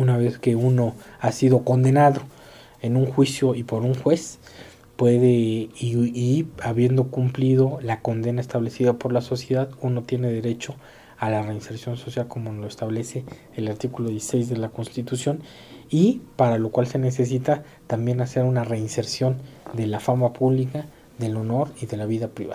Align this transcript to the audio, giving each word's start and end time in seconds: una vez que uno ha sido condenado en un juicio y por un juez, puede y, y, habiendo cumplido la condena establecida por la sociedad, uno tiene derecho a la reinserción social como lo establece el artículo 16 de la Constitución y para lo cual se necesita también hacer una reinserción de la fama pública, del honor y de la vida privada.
una 0.00 0.16
vez 0.16 0.38
que 0.38 0.56
uno 0.56 0.94
ha 1.20 1.32
sido 1.32 1.64
condenado 1.64 2.22
en 2.82 2.96
un 2.96 3.06
juicio 3.06 3.54
y 3.54 3.62
por 3.62 3.82
un 3.82 3.94
juez, 3.94 4.38
puede 4.96 5.28
y, 5.28 5.70
y, 5.80 6.48
habiendo 6.62 7.08
cumplido 7.08 7.78
la 7.82 8.00
condena 8.00 8.40
establecida 8.40 8.94
por 8.94 9.12
la 9.12 9.20
sociedad, 9.20 9.70
uno 9.80 10.02
tiene 10.02 10.28
derecho 10.28 10.74
a 11.18 11.30
la 11.30 11.42
reinserción 11.42 11.96
social 11.98 12.28
como 12.28 12.52
lo 12.52 12.66
establece 12.66 13.24
el 13.54 13.68
artículo 13.68 14.08
16 14.08 14.48
de 14.48 14.56
la 14.56 14.70
Constitución 14.70 15.40
y 15.90 16.22
para 16.36 16.58
lo 16.58 16.70
cual 16.70 16.86
se 16.86 16.98
necesita 16.98 17.62
también 17.86 18.20
hacer 18.20 18.44
una 18.44 18.64
reinserción 18.64 19.36
de 19.74 19.86
la 19.86 20.00
fama 20.00 20.32
pública, 20.32 20.86
del 21.18 21.36
honor 21.36 21.70
y 21.80 21.86
de 21.86 21.96
la 21.98 22.06
vida 22.06 22.28
privada. 22.28 22.48